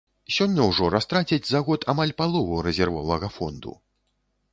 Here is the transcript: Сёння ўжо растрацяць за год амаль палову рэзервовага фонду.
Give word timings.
Сёння 0.35 0.63
ўжо 0.69 0.87
растрацяць 0.93 1.45
за 1.49 1.61
год 1.67 1.85
амаль 1.93 2.13
палову 2.21 2.63
рэзервовага 2.69 3.29
фонду. 3.37 3.75